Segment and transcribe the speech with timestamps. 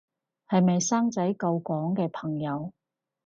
[0.49, 2.73] 係咪生仔救港嘅朋友